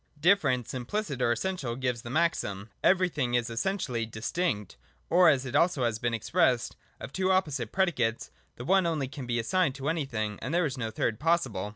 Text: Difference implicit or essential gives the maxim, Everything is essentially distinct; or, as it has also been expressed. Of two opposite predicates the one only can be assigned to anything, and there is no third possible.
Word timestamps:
Difference 0.19 0.73
implicit 0.73 1.21
or 1.21 1.31
essential 1.31 1.75
gives 1.75 2.01
the 2.01 2.09
maxim, 2.09 2.71
Everything 2.83 3.35
is 3.35 3.51
essentially 3.51 4.03
distinct; 4.07 4.75
or, 5.11 5.29
as 5.29 5.45
it 5.45 5.53
has 5.53 5.77
also 5.77 5.99
been 6.01 6.11
expressed. 6.15 6.75
Of 6.99 7.13
two 7.13 7.31
opposite 7.31 7.71
predicates 7.71 8.31
the 8.55 8.65
one 8.65 8.87
only 8.87 9.07
can 9.07 9.27
be 9.27 9.37
assigned 9.37 9.75
to 9.75 9.89
anything, 9.89 10.39
and 10.41 10.55
there 10.55 10.65
is 10.65 10.75
no 10.75 10.89
third 10.89 11.19
possible. 11.19 11.69